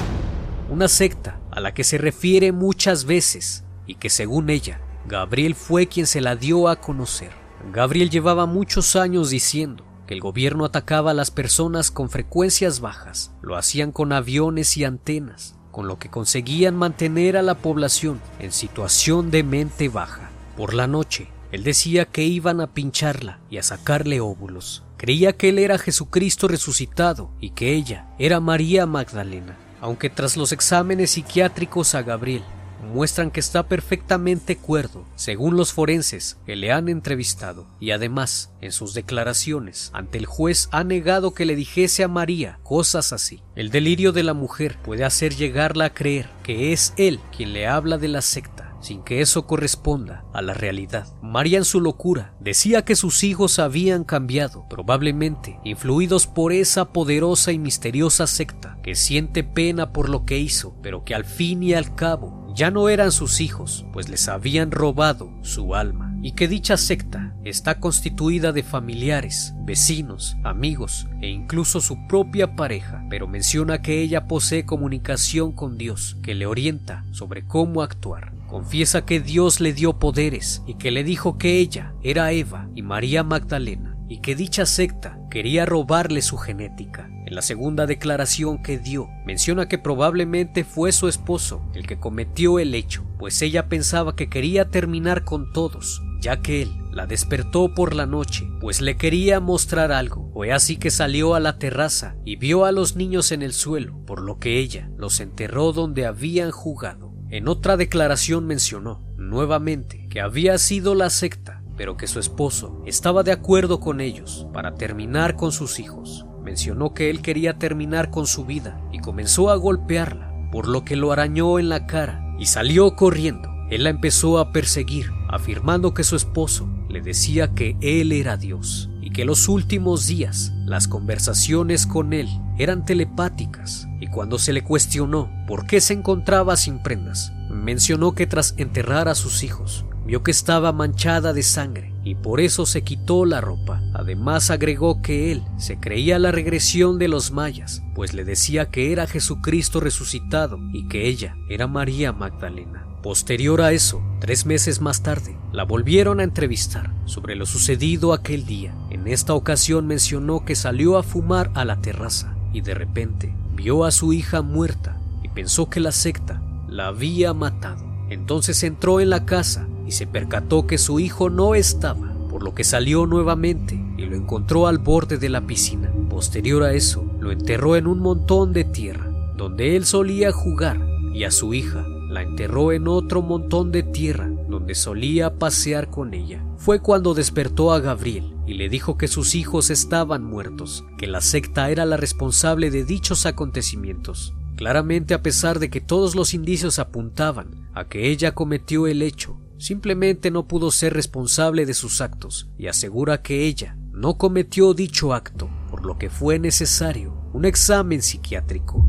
Una 0.69 0.87
secta 0.87 1.41
a 1.51 1.59
la 1.59 1.73
que 1.73 1.83
se 1.83 1.97
refiere 1.97 2.51
muchas 2.53 3.03
veces 3.03 3.65
y 3.85 3.95
que 3.95 4.09
según 4.09 4.49
ella, 4.49 4.81
Gabriel 5.07 5.55
fue 5.55 5.87
quien 5.87 6.07
se 6.07 6.21
la 6.21 6.37
dio 6.37 6.69
a 6.69 6.77
conocer. 6.77 7.42
Gabriel 7.71 8.09
llevaba 8.09 8.45
muchos 8.45 8.95
años 8.95 9.29
diciendo 9.29 9.85
que 10.05 10.13
el 10.13 10.19
gobierno 10.19 10.65
atacaba 10.65 11.11
a 11.11 11.13
las 11.13 11.31
personas 11.31 11.91
con 11.91 12.09
frecuencias 12.09 12.81
bajas, 12.81 13.31
lo 13.41 13.55
hacían 13.55 13.91
con 13.91 14.11
aviones 14.11 14.75
y 14.77 14.83
antenas, 14.83 15.55
con 15.71 15.87
lo 15.87 15.97
que 15.97 16.09
conseguían 16.09 16.75
mantener 16.75 17.37
a 17.37 17.41
la 17.41 17.55
población 17.55 18.19
en 18.39 18.51
situación 18.51 19.31
de 19.31 19.43
mente 19.43 19.89
baja. 19.89 20.29
Por 20.57 20.73
la 20.73 20.87
noche, 20.87 21.29
él 21.51 21.63
decía 21.63 22.05
que 22.05 22.23
iban 22.23 22.61
a 22.61 22.73
pincharla 22.73 23.39
y 23.49 23.57
a 23.57 23.63
sacarle 23.63 24.19
óvulos, 24.19 24.83
Creía 25.03 25.33
que 25.33 25.49
él 25.49 25.59
era 25.59 25.77
Jesucristo 25.77 26.47
resucitado 26.47 27.29
y 27.41 27.49
que 27.49 27.73
ella 27.73 28.07
era 28.17 28.39
María 28.39 28.85
Magdalena, 28.85 29.57
aunque 29.81 30.09
tras 30.09 30.37
los 30.37 30.53
exámenes 30.53 31.11
psiquiátricos 31.11 31.93
a 31.93 32.03
Gabriel 32.03 32.41
muestran 32.83 33.31
que 33.31 33.39
está 33.39 33.67
perfectamente 33.67 34.57
cuerdo, 34.57 35.05
según 35.15 35.57
los 35.57 35.73
forenses 35.73 36.37
que 36.45 36.55
le 36.55 36.71
han 36.71 36.89
entrevistado, 36.89 37.67
y 37.79 37.91
además, 37.91 38.51
en 38.61 38.71
sus 38.71 38.93
declaraciones 38.93 39.89
ante 39.93 40.17
el 40.17 40.25
juez 40.25 40.69
ha 40.71 40.83
negado 40.83 41.33
que 41.33 41.45
le 41.45 41.55
dijese 41.55 42.03
a 42.03 42.07
María 42.07 42.59
cosas 42.63 43.13
así. 43.13 43.41
El 43.55 43.69
delirio 43.69 44.11
de 44.11 44.23
la 44.23 44.33
mujer 44.33 44.77
puede 44.83 45.03
hacer 45.03 45.35
llegarla 45.35 45.85
a 45.85 45.93
creer 45.93 46.29
que 46.43 46.73
es 46.73 46.93
él 46.97 47.19
quien 47.35 47.53
le 47.53 47.67
habla 47.67 47.97
de 47.97 48.07
la 48.07 48.21
secta 48.21 48.73
sin 48.83 49.01
que 49.01 49.21
eso 49.21 49.47
corresponda 49.47 50.25
a 50.33 50.41
la 50.41 50.53
realidad. 50.53 51.07
María 51.21 51.57
en 51.57 51.65
su 51.65 51.79
locura 51.79 52.33
decía 52.39 52.83
que 52.83 52.95
sus 52.95 53.23
hijos 53.23 53.57
habían 53.59 54.03
cambiado, 54.03 54.65
probablemente 54.69 55.59
influidos 55.63 56.27
por 56.27 56.51
esa 56.51 56.91
poderosa 56.91 57.51
y 57.53 57.59
misteriosa 57.59 58.27
secta 58.27 58.77
que 58.83 58.95
siente 58.95 59.43
pena 59.43 59.93
por 59.93 60.09
lo 60.09 60.25
que 60.25 60.37
hizo, 60.37 60.75
pero 60.83 61.05
que 61.05 61.15
al 61.15 61.23
fin 61.23 61.63
y 61.63 61.73
al 61.73 61.95
cabo 61.95 62.42
ya 62.53 62.71
no 62.71 62.89
eran 62.89 63.11
sus 63.11 63.41
hijos, 63.41 63.85
pues 63.93 64.09
les 64.09 64.27
habían 64.27 64.71
robado 64.71 65.31
su 65.41 65.75
alma, 65.75 66.15
y 66.21 66.33
que 66.33 66.47
dicha 66.47 66.77
secta 66.77 67.35
está 67.43 67.79
constituida 67.79 68.51
de 68.51 68.63
familiares, 68.63 69.53
vecinos, 69.65 70.37
amigos 70.43 71.07
e 71.21 71.27
incluso 71.29 71.81
su 71.81 72.07
propia 72.07 72.55
pareja, 72.55 73.05
pero 73.09 73.27
menciona 73.27 73.81
que 73.81 74.01
ella 74.01 74.27
posee 74.27 74.65
comunicación 74.65 75.51
con 75.51 75.77
Dios, 75.77 76.17
que 76.23 76.35
le 76.35 76.45
orienta 76.45 77.03
sobre 77.11 77.45
cómo 77.45 77.81
actuar. 77.81 78.33
Confiesa 78.47 79.03
que 79.03 79.19
Dios 79.19 79.59
le 79.59 79.73
dio 79.73 79.99
poderes 79.99 80.61
y 80.67 80.75
que 80.75 80.91
le 80.91 81.03
dijo 81.03 81.37
que 81.37 81.57
ella 81.57 81.93
era 82.03 82.31
Eva 82.31 82.69
y 82.75 82.83
María 82.83 83.23
Magdalena, 83.23 83.92
y 84.13 84.19
que 84.19 84.35
dicha 84.35 84.67
secta 84.67 85.17
quería 85.31 85.65
robarle 85.65 86.21
su 86.21 86.37
genética. 86.37 87.09
En 87.25 87.33
la 87.33 87.41
segunda 87.41 87.87
declaración 87.87 88.61
que 88.61 88.77
dio, 88.77 89.07
menciona 89.25 89.67
que 89.67 89.79
probablemente 89.79 90.63
fue 90.63 90.91
su 90.91 91.07
esposo 91.07 91.67
el 91.73 91.87
que 91.87 91.97
cometió 91.99 92.59
el 92.59 92.75
hecho, 92.75 93.03
pues 93.17 93.41
ella 93.41 93.69
pensaba 93.69 94.15
que 94.15 94.29
quería 94.29 94.69
terminar 94.69 95.23
con 95.23 95.51
todos, 95.51 96.03
ya 96.21 96.43
que 96.43 96.61
él 96.61 96.77
la 96.91 97.07
despertó 97.07 97.73
por 97.73 97.95
la 97.95 98.05
noche, 98.05 98.47
pues 98.61 98.81
le 98.81 98.97
quería 98.97 99.39
mostrar 99.39 99.91
algo. 99.91 100.29
Fue 100.31 100.51
así 100.51 100.77
que 100.77 100.91
salió 100.91 101.33
a 101.33 101.39
la 101.39 101.57
terraza 101.57 102.15
y 102.23 102.35
vio 102.35 102.65
a 102.65 102.71
los 102.71 102.95
niños 102.95 103.31
en 103.31 103.41
el 103.41 103.53
suelo, 103.53 103.97
por 104.05 104.21
lo 104.21 104.37
que 104.37 104.59
ella 104.59 104.91
los 104.95 105.21
enterró 105.21 105.73
donde 105.73 106.05
habían 106.05 106.51
jugado. 106.51 107.15
En 107.31 107.47
otra 107.47 107.77
declaración 107.77 108.45
mencionó, 108.45 109.03
nuevamente, 109.17 110.07
que 110.11 110.21
había 110.21 110.59
sido 110.59 110.93
la 110.93 111.09
secta 111.09 111.62
pero 111.77 111.97
que 111.97 112.07
su 112.07 112.19
esposo 112.19 112.81
estaba 112.85 113.23
de 113.23 113.31
acuerdo 113.31 113.79
con 113.79 114.01
ellos 114.01 114.47
para 114.53 114.75
terminar 114.75 115.35
con 115.35 115.51
sus 115.51 115.79
hijos. 115.79 116.25
Mencionó 116.43 116.93
que 116.93 117.09
él 117.09 117.21
quería 117.21 117.57
terminar 117.57 118.11
con 118.11 118.27
su 118.27 118.45
vida 118.45 118.81
y 118.91 118.99
comenzó 118.99 119.49
a 119.49 119.55
golpearla, 119.55 120.33
por 120.51 120.67
lo 120.67 120.83
que 120.85 120.95
lo 120.95 121.11
arañó 121.11 121.57
en 121.57 121.69
la 121.69 121.87
cara 121.87 122.35
y 122.37 122.45
salió 122.45 122.95
corriendo. 122.95 123.49
Él 123.69 123.85
la 123.85 123.89
empezó 123.89 124.39
a 124.39 124.51
perseguir, 124.51 125.09
afirmando 125.29 125.93
que 125.93 126.03
su 126.03 126.15
esposo 126.15 126.69
le 126.89 127.01
decía 127.01 127.53
que 127.55 127.75
él 127.81 128.11
era 128.11 128.37
Dios 128.37 128.89
y 129.01 129.09
que 129.09 129.25
los 129.25 129.47
últimos 129.47 130.05
días 130.05 130.53
las 130.65 130.87
conversaciones 130.87 131.87
con 131.87 132.13
él 132.13 132.29
eran 132.57 132.85
telepáticas 132.85 133.87
y 133.99 134.07
cuando 134.07 134.37
se 134.37 134.53
le 134.53 134.63
cuestionó 134.63 135.31
por 135.47 135.65
qué 135.65 135.81
se 135.81 135.93
encontraba 135.93 136.55
sin 136.55 136.83
prendas, 136.83 137.33
mencionó 137.49 138.13
que 138.13 138.27
tras 138.27 138.53
enterrar 138.57 139.07
a 139.07 139.15
sus 139.15 139.43
hijos 139.43 139.85
Vio 140.05 140.21
que 140.21 140.31
estaba 140.31 140.73
manchada 140.73 141.31
de 141.31 141.43
sangre 141.43 141.93
y 142.03 142.15
por 142.15 142.41
eso 142.41 142.65
se 142.65 142.83
quitó 142.83 143.25
la 143.25 143.39
ropa. 143.39 143.81
Además 143.93 144.51
agregó 144.51 145.01
que 145.01 145.31
él 145.31 145.43
se 145.57 145.79
creía 145.79 146.19
la 146.19 146.31
regresión 146.31 146.99
de 146.99 147.07
los 147.07 147.31
mayas, 147.31 147.81
pues 147.95 148.13
le 148.13 148.25
decía 148.25 148.69
que 148.69 148.91
era 148.91 149.07
Jesucristo 149.07 149.79
resucitado 149.79 150.59
y 150.73 150.87
que 150.87 151.07
ella 151.07 151.35
era 151.49 151.67
María 151.67 152.11
Magdalena. 152.11 152.85
Posterior 153.01 153.61
a 153.61 153.71
eso, 153.73 154.01
tres 154.19 154.45
meses 154.45 154.79
más 154.79 155.03
tarde, 155.03 155.37
la 155.51 155.63
volvieron 155.63 156.19
a 156.19 156.23
entrevistar 156.23 156.93
sobre 157.05 157.35
lo 157.35 157.45
sucedido 157.45 158.13
aquel 158.13 158.45
día. 158.45 158.73
En 158.89 159.07
esta 159.07 159.33
ocasión 159.33 159.87
mencionó 159.87 160.45
que 160.45 160.55
salió 160.55 160.97
a 160.97 161.03
fumar 161.03 161.51
a 161.53 161.65
la 161.65 161.81
terraza 161.81 162.33
y 162.53 162.61
de 162.61 162.73
repente 162.73 163.35
vio 163.55 163.83
a 163.83 163.91
su 163.91 164.13
hija 164.13 164.41
muerta 164.41 165.01
y 165.21 165.27
pensó 165.29 165.69
que 165.69 165.79
la 165.79 165.91
secta 165.91 166.41
la 166.67 166.87
había 166.87 167.33
matado. 167.33 167.85
Entonces 168.09 168.63
entró 168.63 168.99
en 168.99 169.09
la 169.09 169.25
casa 169.25 169.67
se 169.93 170.05
percató 170.05 170.67
que 170.67 170.77
su 170.77 170.99
hijo 170.99 171.29
no 171.29 171.55
estaba, 171.55 172.13
por 172.29 172.43
lo 172.43 172.53
que 172.53 172.63
salió 172.63 173.05
nuevamente 173.05 173.81
y 173.97 174.05
lo 174.05 174.15
encontró 174.15 174.67
al 174.67 174.79
borde 174.79 175.17
de 175.17 175.29
la 175.29 175.47
piscina. 175.47 175.91
Posterior 176.09 176.63
a 176.63 176.73
eso, 176.73 177.05
lo 177.21 177.31
enterró 177.31 177.75
en 177.75 177.87
un 177.87 177.99
montón 177.99 178.51
de 178.51 178.65
tierra, 178.65 179.09
donde 179.37 179.75
él 179.75 179.85
solía 179.85 180.31
jugar, 180.31 180.79
y 181.13 181.23
a 181.23 181.31
su 181.31 181.53
hija 181.53 181.85
la 182.09 182.21
enterró 182.21 182.71
en 182.71 182.87
otro 182.87 183.21
montón 183.21 183.71
de 183.71 183.81
tierra, 183.81 184.29
donde 184.47 184.75
solía 184.75 185.39
pasear 185.39 185.89
con 185.89 186.13
ella. 186.13 186.43
Fue 186.57 186.79
cuando 186.79 187.13
despertó 187.13 187.71
a 187.73 187.79
Gabriel 187.79 188.35
y 188.45 188.53
le 188.53 188.69
dijo 188.69 188.97
que 188.97 189.07
sus 189.07 189.35
hijos 189.35 189.69
estaban 189.69 190.23
muertos, 190.23 190.85
que 190.97 191.07
la 191.07 191.21
secta 191.21 191.71
era 191.71 191.85
la 191.85 191.97
responsable 191.97 192.69
de 192.69 192.83
dichos 192.83 193.25
acontecimientos. 193.25 194.33
Claramente 194.55 195.13
a 195.13 195.23
pesar 195.23 195.59
de 195.59 195.69
que 195.69 195.81
todos 195.81 196.15
los 196.15 196.33
indicios 196.33 196.77
apuntaban 196.77 197.67
a 197.73 197.85
que 197.85 198.11
ella 198.11 198.35
cometió 198.35 198.85
el 198.85 199.01
hecho, 199.01 199.37
simplemente 199.57 200.31
no 200.31 200.47
pudo 200.47 200.71
ser 200.71 200.93
responsable 200.93 201.65
de 201.65 201.73
sus 201.73 202.01
actos 202.01 202.49
y 202.57 202.67
asegura 202.67 203.21
que 203.21 203.45
ella 203.45 203.77
no 203.91 204.17
cometió 204.17 204.73
dicho 204.73 205.13
acto, 205.13 205.49
por 205.69 205.85
lo 205.85 205.97
que 205.97 206.09
fue 206.09 206.39
necesario 206.39 207.13
un 207.33 207.45
examen 207.45 208.01
psiquiátrico. 208.01 208.85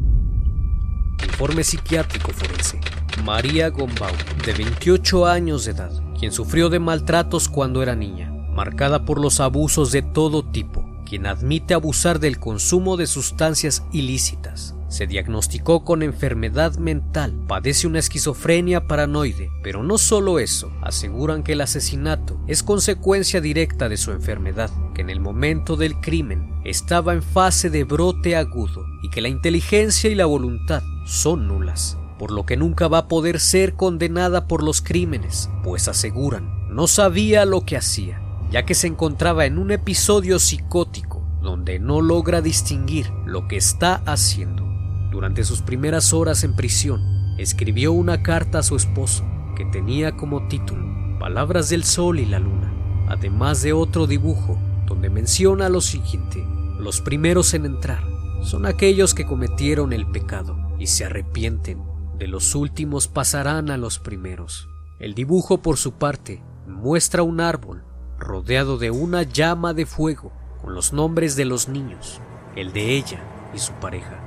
Informe 1.23 1.64
psiquiátrico 1.64 2.33
forense. 2.33 2.80
María 3.25 3.71
Gombau, 3.71 4.12
de 4.44 4.52
28 4.52 5.26
años 5.26 5.64
de 5.64 5.73
edad, 5.73 5.92
quien 6.18 6.33
sufrió 6.33 6.68
de 6.68 6.78
maltratos 6.78 7.49
cuando 7.49 7.83
era 7.83 7.94
niña, 7.94 8.30
marcada 8.30 9.04
por 9.04 9.21
los 9.21 9.40
abusos 9.40 9.92
de 9.92 10.02
todo 10.02 10.50
tipo, 10.50 10.83
quien 11.04 11.26
admite 11.26 11.75
abusar 11.75 12.20
del 12.20 12.38
consumo 12.38 12.96
de 12.96 13.06
sustancias 13.06 13.84
ilícitas, 13.92 14.75
se 14.88 15.06
diagnosticó 15.06 15.84
con 15.84 16.02
enfermedad 16.02 16.76
mental, 16.76 17.34
padece 17.46 17.87
una 17.87 17.99
esquizofrenia 17.99 18.87
paranoide, 18.87 19.50
pero 19.62 19.82
no 19.82 19.99
solo 19.99 20.38
eso, 20.38 20.73
aseguran 20.82 21.42
que 21.42 21.52
el 21.52 21.61
asesinato 21.61 22.40
es 22.46 22.62
consecuencia 22.62 23.40
directa 23.40 23.88
de 23.88 23.96
su 23.96 24.12
enfermedad, 24.12 24.70
que 24.94 25.02
en 25.02 25.11
el 25.11 25.20
momento 25.20 25.76
del 25.76 26.00
crimen 26.00 26.52
estaba 26.64 27.12
en 27.12 27.23
fase 27.23 27.70
de 27.70 27.84
brote 27.84 28.37
agudo 28.37 28.84
y 29.02 29.11
que 29.11 29.20
la 29.20 29.28
inteligencia 29.28 30.11
y 30.11 30.14
la 30.14 30.26
voluntad 30.26 30.82
son 31.06 31.49
nulas, 31.49 31.99
por 32.18 32.30
lo 32.30 32.46
que 32.46 32.56
nunca 32.56 32.88
va 32.88 32.99
a 32.99 33.08
poder 33.08 33.40
ser 33.40 33.75
condenada 33.75 34.46
por 34.46 34.62
los 34.62 34.80
crímenes, 34.80 35.50
pues 35.62 35.88
aseguran 35.88 36.64
no 36.75 36.88
sabía 36.88 37.44
lo 37.44 37.61
que 37.61 37.76
hacía, 37.76 38.20
ya 38.54 38.64
que 38.64 38.76
se 38.76 38.87
encontraba 38.87 39.46
en 39.46 39.58
un 39.58 39.73
episodio 39.73 40.38
psicótico 40.38 41.26
donde 41.42 41.80
no 41.80 42.00
logra 42.00 42.40
distinguir 42.40 43.11
lo 43.26 43.49
que 43.49 43.56
está 43.56 43.96
haciendo. 44.06 44.62
Durante 45.11 45.42
sus 45.42 45.61
primeras 45.61 46.12
horas 46.12 46.44
en 46.44 46.54
prisión, 46.54 47.02
escribió 47.37 47.90
una 47.90 48.23
carta 48.23 48.61
a 48.61 48.62
su 48.62 48.76
esposo 48.76 49.25
que 49.56 49.64
tenía 49.64 50.16
como 50.16 50.46
título 50.46 50.87
Palabras 51.18 51.68
del 51.68 51.82
Sol 51.82 52.20
y 52.20 52.26
la 52.26 52.38
Luna, 52.38 52.73
además 53.08 53.61
de 53.61 53.73
otro 53.73 54.06
dibujo 54.06 54.56
donde 54.87 55.11
menciona 55.11 55.68
lo 55.68 55.80
siguiente, 55.80 56.40
los 56.78 57.00
primeros 57.00 57.54
en 57.54 57.66
entrar 57.66 58.04
son 58.44 58.66
aquellos 58.66 59.14
que 59.14 59.26
cometieron 59.26 59.92
el 59.92 60.06
pecado 60.06 60.56
y 60.78 60.87
se 60.87 61.04
arrepienten, 61.04 61.82
de 62.20 62.28
los 62.28 62.54
últimos 62.54 63.08
pasarán 63.08 63.73
a 63.73 63.78
los 63.78 63.99
primeros. 63.99 64.68
El 65.00 65.14
dibujo 65.14 65.61
por 65.61 65.76
su 65.76 65.94
parte 65.94 66.40
muestra 66.68 67.25
un 67.25 67.40
árbol 67.40 67.82
rodeado 68.25 68.78
de 68.78 68.90
una 68.90 69.23
llama 69.23 69.75
de 69.75 69.87
fuego 69.87 70.33
con 70.61 70.75
los 70.75 70.93
nombres 70.93 71.37
de 71.37 71.45
los 71.45 71.69
niños, 71.69 72.21
el 72.57 72.73
de 72.73 72.97
ella 72.97 73.23
y 73.54 73.59
su 73.59 73.73
pareja. 73.75 74.19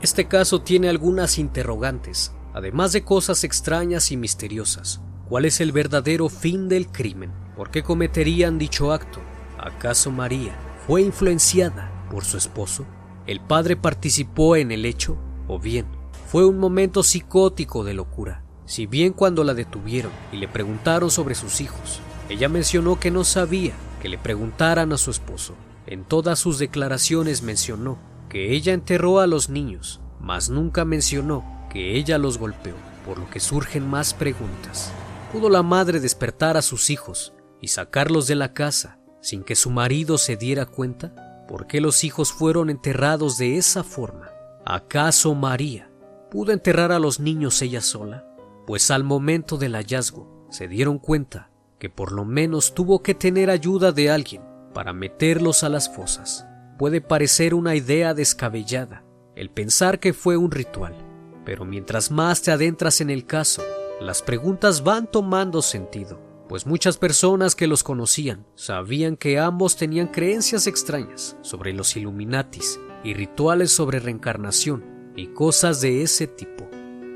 Este 0.00 0.28
caso 0.28 0.60
tiene 0.60 0.88
algunas 0.88 1.38
interrogantes, 1.38 2.32
además 2.54 2.92
de 2.92 3.02
cosas 3.02 3.42
extrañas 3.42 4.12
y 4.12 4.16
misteriosas. 4.16 5.00
¿Cuál 5.28 5.44
es 5.44 5.60
el 5.60 5.72
verdadero 5.72 6.28
fin 6.28 6.68
del 6.68 6.86
crimen? 6.88 7.32
¿Por 7.56 7.70
qué 7.70 7.82
cometerían 7.82 8.58
dicho 8.58 8.92
acto? 8.92 9.20
¿Acaso 9.58 10.10
María 10.10 10.54
fue 10.86 11.02
influenciada 11.02 11.90
por 12.10 12.24
su 12.24 12.36
esposo? 12.36 12.86
¿El 13.26 13.40
padre 13.40 13.76
participó 13.76 14.56
en 14.56 14.70
el 14.70 14.84
hecho? 14.84 15.18
¿O 15.48 15.58
bien 15.58 15.86
fue 16.28 16.46
un 16.46 16.58
momento 16.58 17.02
psicótico 17.02 17.82
de 17.84 17.94
locura? 17.94 18.44
Si 18.66 18.86
bien 18.86 19.12
cuando 19.12 19.44
la 19.44 19.54
detuvieron 19.54 20.12
y 20.32 20.36
le 20.36 20.46
preguntaron 20.48 21.10
sobre 21.10 21.34
sus 21.34 21.60
hijos, 21.60 22.00
ella 22.28 22.48
mencionó 22.48 22.98
que 23.00 23.10
no 23.10 23.24
sabía 23.24 23.72
que 24.00 24.08
le 24.08 24.18
preguntaran 24.18 24.92
a 24.92 24.98
su 24.98 25.10
esposo. 25.10 25.54
En 25.86 26.04
todas 26.04 26.38
sus 26.38 26.58
declaraciones 26.58 27.42
mencionó 27.42 27.98
que 28.28 28.52
ella 28.52 28.72
enterró 28.72 29.20
a 29.20 29.26
los 29.26 29.48
niños, 29.48 30.00
mas 30.20 30.50
nunca 30.50 30.84
mencionó 30.84 31.44
que 31.70 31.96
ella 31.96 32.18
los 32.18 32.38
golpeó, 32.38 32.74
por 33.06 33.18
lo 33.18 33.30
que 33.30 33.40
surgen 33.40 33.88
más 33.88 34.12
preguntas. 34.14 34.92
¿Pudo 35.32 35.48
la 35.48 35.62
madre 35.62 36.00
despertar 36.00 36.56
a 36.56 36.62
sus 36.62 36.90
hijos 36.90 37.32
y 37.60 37.68
sacarlos 37.68 38.26
de 38.26 38.34
la 38.34 38.52
casa 38.52 38.98
sin 39.20 39.42
que 39.42 39.56
su 39.56 39.70
marido 39.70 40.18
se 40.18 40.36
diera 40.36 40.66
cuenta? 40.66 41.28
por 41.48 41.66
qué 41.66 41.80
los 41.80 42.04
hijos 42.04 42.30
fueron 42.30 42.70
enterrados 42.70 43.38
de 43.38 43.56
esa 43.56 43.82
forma. 43.82 44.30
¿Acaso 44.64 45.34
María 45.34 45.90
pudo 46.30 46.52
enterrar 46.52 46.92
a 46.92 47.00
los 47.00 47.18
niños 47.18 47.60
ella 47.62 47.80
sola? 47.80 48.24
Pues 48.66 48.90
al 48.92 49.02
momento 49.02 49.56
del 49.56 49.74
hallazgo 49.74 50.46
se 50.50 50.68
dieron 50.68 50.98
cuenta 50.98 51.50
que 51.78 51.90
por 51.90 52.12
lo 52.12 52.24
menos 52.24 52.74
tuvo 52.74 53.02
que 53.02 53.14
tener 53.14 53.50
ayuda 53.50 53.92
de 53.92 54.10
alguien 54.10 54.42
para 54.74 54.92
meterlos 54.92 55.64
a 55.64 55.68
las 55.68 55.94
fosas. 55.94 56.46
Puede 56.78 57.00
parecer 57.00 57.54
una 57.54 57.74
idea 57.74 58.14
descabellada 58.14 59.04
el 59.34 59.50
pensar 59.50 60.00
que 60.00 60.12
fue 60.12 60.36
un 60.36 60.50
ritual, 60.50 60.96
pero 61.44 61.64
mientras 61.64 62.10
más 62.10 62.42
te 62.42 62.50
adentras 62.50 63.00
en 63.00 63.08
el 63.08 63.24
caso, 63.24 63.62
las 64.00 64.20
preguntas 64.20 64.82
van 64.82 65.08
tomando 65.08 65.62
sentido, 65.62 66.20
pues 66.48 66.66
muchas 66.66 66.96
personas 66.96 67.54
que 67.54 67.68
los 67.68 67.84
conocían 67.84 68.46
sabían 68.56 69.16
que 69.16 69.38
ambos 69.38 69.76
tenían 69.76 70.08
creencias 70.08 70.66
extrañas 70.66 71.36
sobre 71.42 71.72
los 71.72 71.96
Illuminatis 71.96 72.80
y 73.04 73.14
rituales 73.14 73.70
sobre 73.70 74.00
reencarnación 74.00 75.12
y 75.14 75.28
cosas 75.28 75.80
de 75.80 76.02
ese 76.02 76.26
tipo. 76.26 76.68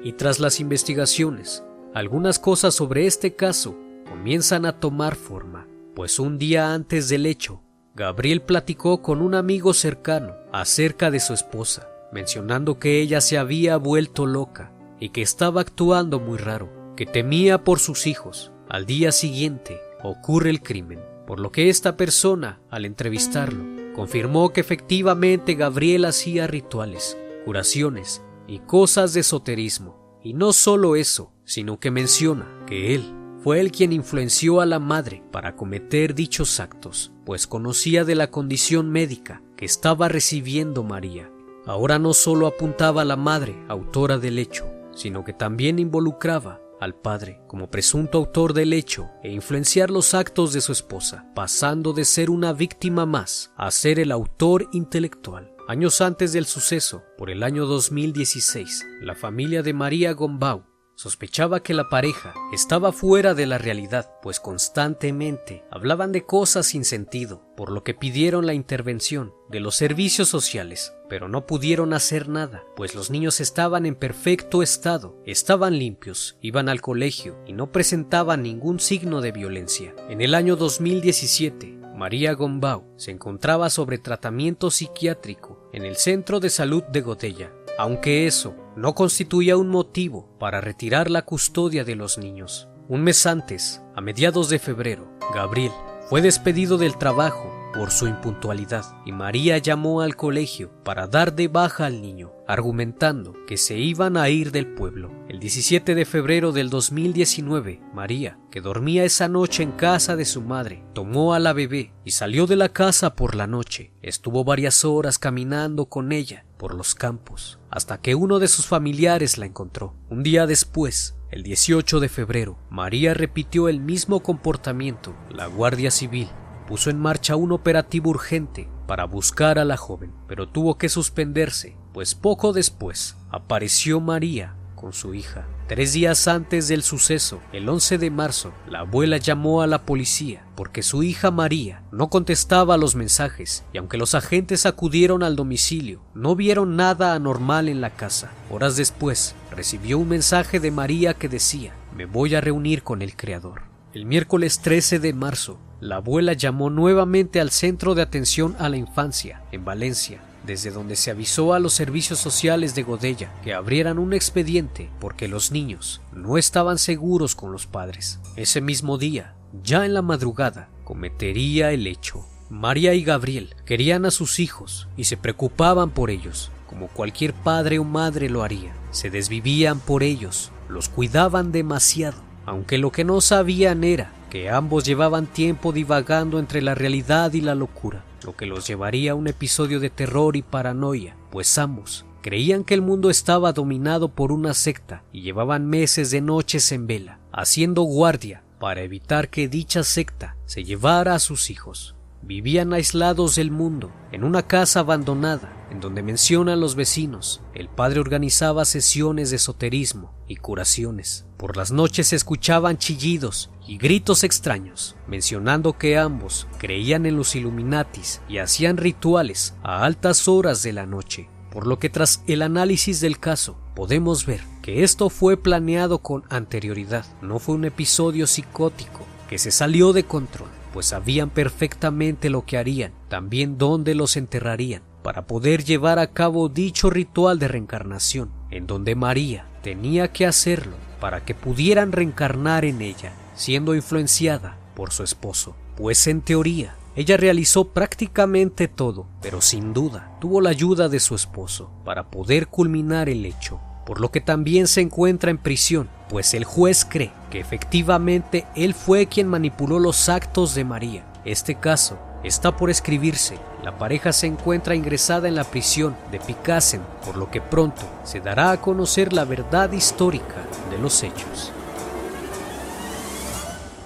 Y 0.05 0.13
tras 0.13 0.39
las 0.39 0.61
investigaciones, 0.61 1.65
algunas 1.93 2.39
cosas 2.39 2.75
sobre 2.75 3.07
este 3.07 3.35
caso 3.35 3.77
comienzan 4.13 4.67
a 4.67 4.79
tomar 4.79 5.17
forma, 5.17 5.67
pues 5.97 6.19
un 6.19 6.37
día 6.37 6.75
antes 6.75 7.09
del 7.09 7.25
hecho, 7.25 7.63
Gabriel 7.95 8.43
platicó 8.43 9.01
con 9.01 9.23
un 9.23 9.35
amigo 9.35 9.73
cercano 9.73 10.35
acerca 10.53 11.11
de 11.11 11.19
su 11.19 11.33
esposa, 11.33 11.89
mencionando 12.13 12.79
que 12.79 13.01
ella 13.01 13.23
se 13.23 13.39
había 13.39 13.79
vuelto 13.79 14.27
loca 14.27 14.71
y 15.01 15.09
que 15.09 15.23
estaba 15.23 15.63
actuando 15.63 16.21
muy 16.21 16.37
raro, 16.37 16.69
que 16.95 17.07
temía 17.07 17.65
por 17.65 17.79
sus 17.79 18.07
hijos. 18.07 18.53
Al 18.69 18.85
día 18.85 19.13
siguiente 19.13 19.81
ocurre 20.03 20.51
el 20.51 20.61
crimen, 20.61 21.01
por 21.27 21.41
lo 21.41 21.51
que 21.51 21.71
esta 21.71 21.97
persona, 21.97 22.61
al 22.69 22.85
entrevistarlo, 22.85 23.65
confirmó 23.95 24.53
que 24.53 24.61
efectivamente 24.61 25.55
Gabriel 25.55 26.05
hacía 26.05 26.47
rituales, 26.47 27.17
curaciones 27.47 28.23
y 28.47 28.59
cosas 28.59 29.15
de 29.15 29.21
esoterismo. 29.21 30.21
Y 30.23 30.35
no 30.35 30.53
solo 30.53 30.97
eso, 30.97 31.33
sino 31.45 31.81
que 31.81 31.91
menciona 31.91 32.47
que 32.67 32.95
él 32.95 33.22
fue 33.43 33.59
el 33.59 33.73
quien 33.73 33.93
influenció 33.93 34.61
a 34.61 34.67
la 34.67 34.79
madre 34.79 35.25
para 35.33 35.57
cometer 35.57 36.15
dichos 36.15 36.61
actos, 36.61 37.13
pues 37.27 37.49
conocía 37.49 38.05
de 38.05 38.15
la 38.15 38.31
condición 38.31 38.91
médica 38.91 39.43
que 39.57 39.65
estaba 39.65 40.09
recibiendo 40.09 40.85
María. 40.85 41.29
Ahora 41.67 41.99
no 41.99 42.15
solo 42.15 42.47
apuntaba 42.47 43.03
a 43.03 43.05
la 43.05 43.17
madre, 43.17 43.57
autora 43.69 44.19
del 44.19 44.39
hecho, 44.39 44.67
sino 44.95 45.25
que 45.25 45.33
también 45.33 45.81
involucraba 45.81 46.61
al 46.81 46.95
padre 46.95 47.41
como 47.49 47.69
presunto 47.69 48.19
autor 48.19 48.55
del 48.55 48.73
hecho 48.73 49.11
e 49.25 49.33
influenciar 49.33 49.91
los 49.91 50.15
actos 50.15 50.53
de 50.53 50.61
su 50.61 50.71
esposa, 50.71 51.27
pasando 51.35 51.93
de 51.93 52.05
ser 52.05 52.31
una 52.31 52.53
víctima 52.53 53.07
más 53.07 53.53
a 53.57 53.71
ser 53.73 53.99
el 53.99 54.13
autor 54.13 54.69
intelectual. 54.73 55.53
Años 55.69 56.01
antes 56.01 56.33
del 56.33 56.47
suceso, 56.47 57.03
por 57.19 57.31
el 57.31 57.43
año 57.43 57.67
2016, 57.67 58.87
la 59.01 59.15
familia 59.15 59.63
de 59.63 59.73
María 59.73 60.13
Gombau 60.13 60.72
Sospechaba 61.03 61.65
que 61.65 61.75
la 61.75 61.89
pareja 61.89 62.33
estaba 62.53 62.93
fuera 62.93 63.35
de 63.35 63.45
la 63.45 63.59
realidad, 63.59 64.13
pues 64.23 64.39
constantemente 64.39 65.65
hablaban 65.69 66.13
de 66.13 66.25
cosas 66.25 66.67
sin 66.67 66.85
sentido, 66.85 67.43
por 67.57 67.73
lo 67.73 67.83
que 67.83 67.93
pidieron 67.93 68.47
la 68.47 68.55
intervención 68.55 69.35
de 69.49 69.59
los 69.59 69.75
servicios 69.75 70.29
sociales, 70.29 70.95
pero 71.09 71.27
no 71.27 71.45
pudieron 71.45 71.93
hacer 71.93 72.29
nada, 72.29 72.63
pues 72.77 72.95
los 72.95 73.11
niños 73.11 73.41
estaban 73.41 73.85
en 73.85 73.97
perfecto 73.97 74.63
estado, 74.63 75.21
estaban 75.27 75.77
limpios, 75.77 76.39
iban 76.41 76.69
al 76.69 76.81
colegio 76.81 77.37
y 77.49 77.53
no 77.53 77.73
presentaban 77.73 78.45
ningún 78.45 78.79
signo 78.79 79.21
de 79.21 79.33
violencia. 79.33 79.97
En 80.09 80.21
el 80.21 80.37
año 80.37 80.55
2017, 80.55 81.81
María 81.97 82.33
Gombau 82.35 82.85
se 82.97 83.11
encontraba 83.11 83.71
sobre 83.71 83.99
tratamiento 83.99 84.71
psiquiátrico 84.71 85.69
en 85.73 85.85
el 85.85 85.97
Centro 85.97 86.39
de 86.39 86.49
Salud 86.49 86.85
de 86.85 87.01
Godella, 87.01 87.53
aunque 87.77 88.29
eso 88.29 88.55
no 88.77 88.95
constituía 88.95 89.57
un 89.57 89.69
motivo 89.69 90.29
para 90.39 90.61
retirar 90.61 91.11
la 91.11 91.23
custodia 91.23 91.85
de 91.85 91.97
los 91.97 92.19
niños. 92.19 92.69
Un 92.89 93.03
mes 93.03 93.27
antes, 93.27 93.83
a 93.95 94.01
mediados 94.01 94.49
de 94.49 94.59
febrero, 94.59 95.09
Gabriel 95.35 95.73
fue 96.09 96.21
despedido 96.21 96.79
del 96.79 96.99
trabajo 96.99 97.63
por 97.73 97.91
su 97.91 98.07
impuntualidad 98.07 98.85
y 99.07 99.13
María 99.13 99.59
llamó 99.59 100.03
al 100.03 100.17
colegio 100.17 100.71
para 100.85 101.07
dar 101.07 101.35
de 101.35 101.49
baja 101.49 101.87
al 101.87 102.03
niño, 102.03 102.33
argumentando 102.47 103.35
que 103.47 103.57
se 103.57 103.79
iban 103.79 104.17
a 104.17 104.29
ir 104.29 104.53
del 104.53 104.67
pueblo. 104.67 105.11
El 105.29 105.41
17 105.41 105.95
de 105.95 106.05
febrero 106.05 106.53
del 106.53 106.69
2019, 106.69 107.81
María, 107.95 108.39
que 108.51 108.61
dormía 108.61 109.05
esa 109.05 109.29
noche 109.29 109.63
en 109.63 109.73
casa 109.73 110.17
de 110.17 110.25
su 110.25 110.43
madre, 110.43 110.85
tomó 110.93 111.35
a 111.35 111.39
la 111.39 111.53
bebé 111.53 111.93
y 112.05 112.11
salió 112.11 112.47
de 112.47 112.57
la 112.57 112.69
casa 112.69 113.15
por 113.15 113.35
la 113.35 113.47
noche. 113.47 113.93
Estuvo 114.03 114.45
varias 114.45 114.85
horas 114.85 115.19
caminando 115.19 115.87
con 115.87 116.13
ella 116.13 116.45
por 116.63 116.77
los 116.77 116.95
campos, 116.95 117.59
hasta 117.71 118.01
que 118.01 118.15
uno 118.15 118.39
de 118.39 118.47
sus 118.47 118.69
familiares 118.69 119.37
la 119.37 119.47
encontró. 119.47 119.97
Un 120.09 120.23
día 120.23 120.47
después, 120.47 121.17
el 121.33 121.43
18 121.43 121.99
de 121.99 122.09
febrero, 122.09 122.57
María 122.71 123.15
repitió 123.15 123.69
el 123.69 123.81
mismo 123.81 124.21
comportamiento. 124.23 125.13
La 125.29 125.47
Guardia 125.47 125.91
Civil 125.91 126.29
puso 126.69 126.89
en 126.89 127.01
marcha 127.01 127.35
un 127.35 127.51
operativo 127.51 128.11
urgente 128.11 128.69
para 128.87 129.07
buscar 129.07 129.59
a 129.59 129.65
la 129.65 129.77
joven, 129.77 130.15
pero 130.29 130.49
tuvo 130.49 130.79
que 130.79 130.89
suspenderse, 130.89 131.77
pues 131.93 132.15
poco 132.15 132.53
después 132.53 133.17
apareció 133.29 133.99
María 133.99 134.55
con 134.83 134.93
su 134.93 135.15
hija. 135.15 135.47
Tres 135.69 135.93
días 135.93 136.27
antes 136.27 136.67
del 136.67 136.83
suceso, 136.83 137.41
el 137.53 137.69
11 137.69 137.99
de 137.99 138.11
marzo, 138.11 138.53
la 138.69 138.81
abuela 138.81 139.17
llamó 139.17 139.63
a 139.63 139.69
la 139.69 139.87
policía 139.87 140.45
porque 140.57 140.83
su 140.83 141.05
hija 141.05 141.31
María 141.31 141.85
no 141.93 142.11
contestaba 142.11 142.77
los 142.77 142.97
mensajes 142.97 143.65
y 143.73 143.79
aunque 143.79 143.97
los 143.97 144.17
agentes 144.17 144.67
acudieron 144.67 145.23
al 145.23 145.37
domicilio, 145.37 146.03
no 146.15 146.35
vieron 146.35 146.75
nada 146.75 147.15
anormal 147.15 147.69
en 147.69 147.81
la 147.81 147.91
casa. 147.91 148.33
Horas 148.51 148.77
después, 148.77 149.37
recibió 149.53 149.99
un 149.99 150.09
mensaje 150.09 150.59
de 150.59 150.73
María 150.73 151.15
que 151.15 151.29
decía, 151.29 151.73
me 151.97 152.05
voy 152.05 152.35
a 152.35 152.41
reunir 152.41 152.83
con 152.83 153.03
el 153.03 153.15
Creador. 153.15 153.63
El 153.95 154.05
miércoles 154.05 154.59
13 154.61 154.99
de 154.99 155.13
marzo, 155.13 155.61
la 155.79 155.97
abuela 155.97 156.33
llamó 156.33 156.71
nuevamente 156.71 157.41
al 157.41 157.51
Centro 157.51 157.95
de 157.95 158.03
Atención 158.03 158.57
a 158.59 158.69
la 158.69 158.79
Infancia, 158.79 159.43
en 159.53 159.65
Valencia, 159.65 160.23
desde 160.47 160.71
donde 160.71 160.97
se 160.97 161.11
avisó 161.11 161.55
a 161.55 161.59
los 161.59 161.73
servicios 161.73 162.19
sociales 162.19 162.75
de 162.75 162.83
Godella 162.83 163.33
que 163.43 163.55
abrieran 163.55 163.99
un 163.99 164.13
expediente 164.13 164.91
porque 165.01 165.29
los 165.29 165.53
niños 165.53 166.01
no 166.13 166.39
estaban 166.39 166.79
seguros 166.79 167.35
con 167.35 167.53
los 167.53 167.67
padres. 167.67 168.21
Ese 168.37 168.61
mismo 168.61 168.99
día, 168.99 169.35
ya 169.63 169.85
en 169.85 169.95
la 169.95 170.03
madrugada, 170.03 170.69
cometería 170.85 171.73
el 171.73 171.87
hecho. 171.87 172.27
María 172.51 172.95
y 172.95 173.03
Gabriel 173.03 173.55
querían 173.65 174.05
a 174.05 174.11
sus 174.11 174.39
hijos 174.39 174.89
y 174.97 175.05
se 175.05 175.17
preocupaban 175.17 175.91
por 175.91 176.11
ellos, 176.11 176.51
como 176.69 176.89
cualquier 176.89 177.33
padre 177.33 177.79
o 177.79 177.85
madre 177.85 178.29
lo 178.29 178.43
haría. 178.43 178.75
Se 178.91 179.11
desvivían 179.11 179.81
por 179.81 180.03
ellos, 180.03 180.53
los 180.69 180.89
cuidaban 180.89 181.53
demasiado, 181.53 182.19
aunque 182.45 182.79
lo 182.79 182.93
que 182.93 183.05
no 183.05 183.21
sabían 183.21 183.85
era 183.85 184.13
que 184.31 184.49
ambos 184.49 184.85
llevaban 184.85 185.27
tiempo 185.27 185.73
divagando 185.73 186.39
entre 186.39 186.63
la 186.63 186.75
realidad 186.75 187.35
y 187.35 187.43
la 187.43 187.55
locura, 187.55 188.03
lo 188.25 188.37
que 188.37 188.47
los 188.47 188.67
llevaría 188.67 189.13
a 189.13 189.15
un 189.15 189.29
episodio 189.29 189.81
de 189.81 189.91
terror 189.91 190.37
y 190.37 190.43
paranoia, 190.43 191.17
pues 191.31 191.59
ambos 191.59 192.05
creían 192.23 192.65
que 192.65 192.75
el 192.75 192.83
mundo 192.83 193.11
estaba 193.11 193.53
dominado 193.53 194.09
por 194.09 194.33
una 194.33 194.55
secta 194.55 195.03
y 195.13 195.23
llevaban 195.23 195.67
meses 195.67 196.11
de 196.11 196.21
noches 196.21 196.73
en 196.73 196.87
vela, 196.87 197.19
haciendo 197.33 197.83
guardia 197.83 198.45
para 198.59 198.83
evitar 198.83 199.29
que 199.29 199.49
dicha 199.49 199.83
secta 199.83 200.37
se 200.47 200.65
llevara 200.65 201.17
a 201.17 201.19
sus 201.19 201.51
hijos. 201.51 201.97
Vivían 202.23 202.73
aislados 202.73 203.35
del 203.35 203.51
mundo, 203.51 203.91
en 204.13 204.23
una 204.23 204.47
casa 204.47 204.81
abandonada, 204.81 205.62
en 205.73 205.81
donde 205.81 206.03
mencionan 206.03 206.61
los 206.61 206.75
vecinos. 206.75 207.41
El 207.55 207.69
padre 207.69 207.99
organizaba 207.99 208.67
sesiones 208.67 209.31
de 209.31 209.37
esoterismo 209.37 210.15
y 210.29 210.37
curaciones. 210.37 211.25
Por 211.39 211.57
las 211.57 211.73
noches 211.73 212.09
se 212.09 212.17
escuchaban 212.17 212.77
chillidos 212.77 213.51
y 213.67 213.79
gritos 213.79 214.23
extraños, 214.23 214.97
mencionando 215.09 215.79
que 215.79 215.97
ambos 215.97 216.47
creían 216.59 217.07
en 217.07 217.17
los 217.17 217.35
Illuminatis 217.35 218.21
y 218.29 218.39
hacían 218.39 218.77
rituales 218.77 219.55
a 219.63 219.85
altas 219.85 220.29
horas 220.29 220.63
de 220.63 220.75
la 220.75 220.85
noche. 220.85 221.31
Por 221.51 221.67
lo 221.67 221.79
que 221.79 221.89
tras 221.89 222.23
el 222.27 222.43
análisis 222.43 223.01
del 223.01 223.19
caso, 223.19 223.57
podemos 223.75 224.27
ver 224.27 224.43
que 224.61 224.85
esto 224.85 225.09
fue 225.09 225.39
planeado 225.39 226.01
con 226.01 226.25
anterioridad, 226.29 227.07
no 227.23 227.39
fue 227.39 227.55
un 227.55 227.65
episodio 227.65 228.27
psicótico 228.27 229.07
que 229.29 229.39
se 229.39 229.51
salió 229.51 229.95
de 229.95 230.05
control 230.05 230.49
pues 230.73 230.87
sabían 230.87 231.31
perfectamente 231.31 232.31
lo 232.31 232.45
que 232.45 232.57
harían, 232.57 232.93
también 233.09 233.59
dónde 233.59 233.95
los 233.95 234.17
enterrarían, 234.17 234.83
para 235.03 235.27
poder 235.27 235.65
llevar 235.65 235.99
a 235.99 236.09
cabo 236.09 236.49
dicho 236.49 236.91
ritual 236.91 237.39
de 237.39 237.49
reencarnación, 237.49 238.31
en 238.51 238.67
donde 238.67 238.95
María 238.95 239.47
tenía 239.63 240.13
que 240.13 240.27
hacerlo 240.27 240.77
para 241.01 241.25
que 241.25 241.35
pudieran 241.35 241.93
reencarnar 241.93 242.65
en 242.65 242.83
ella, 242.83 243.13
siendo 243.35 243.75
influenciada 243.75 244.57
por 244.75 244.93
su 244.93 245.03
esposo, 245.03 245.57
pues 245.77 246.07
en 246.07 246.21
teoría 246.21 246.77
ella 246.95 247.17
realizó 247.17 247.69
prácticamente 247.69 248.69
todo, 248.69 249.07
pero 249.23 249.41
sin 249.41 249.73
duda 249.73 250.17
tuvo 250.21 250.41
la 250.41 250.51
ayuda 250.51 250.89
de 250.89 251.01
su 251.01 251.15
esposo 251.15 251.71
para 251.85 252.11
poder 252.11 252.49
culminar 252.49 253.09
el 253.09 253.25
hecho 253.25 253.61
por 253.85 254.01
lo 254.01 254.11
que 254.11 254.21
también 254.21 254.67
se 254.67 254.81
encuentra 254.81 255.31
en 255.31 255.39
prisión, 255.39 255.89
pues 256.09 256.35
el 256.35 256.45
juez 256.45 256.87
cree 256.89 257.13
que 257.31 257.41
efectivamente 257.41 258.47
él 258.55 258.75
fue 258.75 259.07
quien 259.07 259.27
manipuló 259.27 259.79
los 259.79 260.09
actos 260.09 260.55
de 260.55 260.65
María. 260.65 261.05
Este 261.25 261.57
caso 261.57 261.99
está 262.23 262.57
por 262.57 262.71
escribirse. 262.71 263.39
La 263.63 263.79
pareja 263.79 264.13
se 264.13 264.27
encuentra 264.27 264.75
ingresada 264.75 265.29
en 265.29 265.35
la 265.35 265.45
prisión 265.45 265.97
de 266.11 266.21
Picassen, 266.21 266.83
por 267.05 267.17
lo 267.17 267.31
que 267.31 267.41
pronto 267.41 267.83
se 268.05 268.21
dará 268.21 268.51
a 268.51 268.61
conocer 268.61 269.13
la 269.13 269.25
verdad 269.25 269.73
histórica 269.73 270.47
de 270.71 270.79
los 270.79 271.03
hechos. 271.03 271.53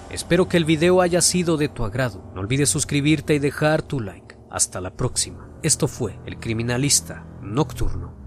Espero 0.09 0.47
que 0.47 0.57
el 0.57 0.65
video 0.65 1.01
haya 1.01 1.21
sido 1.21 1.57
de 1.57 1.69
tu 1.69 1.83
agrado. 1.83 2.23
No 2.33 2.41
olvides 2.41 2.69
suscribirte 2.69 3.35
y 3.35 3.39
dejar 3.39 3.81
tu 3.81 3.99
like. 3.99 4.35
Hasta 4.49 4.81
la 4.81 4.91
próxima. 4.91 5.49
Esto 5.61 5.87
fue 5.87 6.17
El 6.25 6.39
Criminalista 6.39 7.25
Nocturno. 7.41 8.26